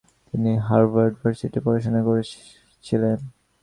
তিনি 0.29 0.51
হার্ভার্ড 0.67 1.13
ইউনিভার্সিটিতে 1.15 1.59
পড়াশুনা 1.65 2.01
করছিলেন। 2.07 3.17